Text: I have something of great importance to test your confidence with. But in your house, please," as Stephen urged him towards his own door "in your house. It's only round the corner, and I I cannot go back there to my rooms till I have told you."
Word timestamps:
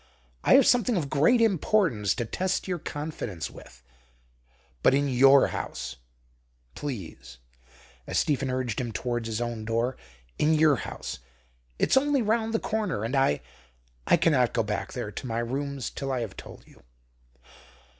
I 0.43 0.55
have 0.55 0.65
something 0.65 0.97
of 0.97 1.11
great 1.11 1.41
importance 1.41 2.15
to 2.15 2.25
test 2.25 2.67
your 2.67 2.79
confidence 2.79 3.51
with. 3.51 3.83
But 4.81 4.95
in 4.95 5.07
your 5.07 5.49
house, 5.49 5.97
please," 6.73 7.37
as 8.07 8.17
Stephen 8.17 8.49
urged 8.49 8.81
him 8.81 8.91
towards 8.91 9.27
his 9.27 9.39
own 9.39 9.63
door 9.63 9.97
"in 10.39 10.55
your 10.55 10.77
house. 10.77 11.19
It's 11.77 11.97
only 11.97 12.23
round 12.23 12.51
the 12.51 12.59
corner, 12.59 13.03
and 13.03 13.15
I 13.15 13.41
I 14.07 14.17
cannot 14.17 14.53
go 14.53 14.63
back 14.63 14.93
there 14.93 15.11
to 15.11 15.27
my 15.27 15.37
rooms 15.37 15.91
till 15.91 16.11
I 16.11 16.21
have 16.21 16.35
told 16.35 16.65
you." 16.65 16.81